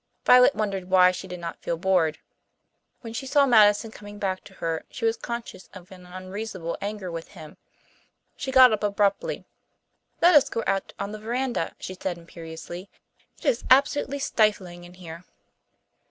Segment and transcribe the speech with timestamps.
[0.25, 2.17] Violet wondered why she did not feel bored.
[3.01, 7.11] When she saw Madison coming back to her she was conscious of an unreasonable anger
[7.11, 7.57] with him.
[8.35, 9.45] She got up abruptly.
[10.19, 12.89] "Let us go out on the verandah," she said imperiously.
[13.37, 15.23] "It is absolutely stifling in here."